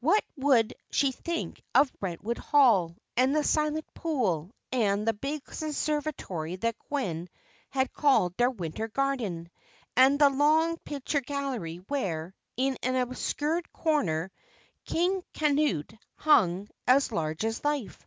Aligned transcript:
What 0.00 0.22
would 0.36 0.74
she 0.90 1.12
think 1.12 1.62
of 1.74 1.90
Brentwood 1.98 2.36
Hall, 2.36 2.94
and 3.16 3.34
the 3.34 3.42
Silent 3.42 3.86
Pool, 3.94 4.50
and 4.70 5.08
the 5.08 5.14
big 5.14 5.42
conservatory 5.46 6.56
that 6.56 6.76
Gwen 6.90 7.30
had 7.70 7.94
called 7.94 8.36
their 8.36 8.50
winter 8.50 8.88
garden, 8.88 9.48
and 9.96 10.18
the 10.18 10.28
long 10.28 10.76
picture 10.76 11.22
gallery, 11.22 11.76
where, 11.88 12.34
in 12.58 12.76
an 12.82 12.96
obscure 12.96 13.62
corner, 13.72 14.30
"King 14.84 15.24
Canute" 15.32 15.94
hung 16.16 16.68
as 16.86 17.10
large 17.10 17.42
as 17.46 17.64
life? 17.64 18.06